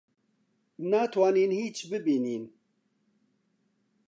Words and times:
ناتوانین 0.79 1.51
هیچ 1.51 1.89
ببینین. 1.89 2.51